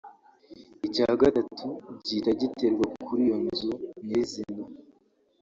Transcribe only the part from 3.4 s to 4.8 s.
nzu nyirizina